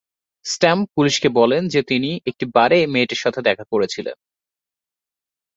Stamp 0.45 0.85
পুলিশকে 0.95 1.29
বলেন 1.39 1.61
যে 1.67 1.81
তিনি 1.83 2.09
একটি 2.25 2.45
বারে 2.55 2.77
মেয়েটির 2.87 3.23
সাথে 3.23 3.39
দেখা 3.41 3.65
করেছিলেন। 3.71 4.17